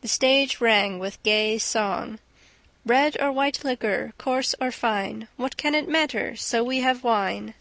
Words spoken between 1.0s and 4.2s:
gay song: "Red or white liquor,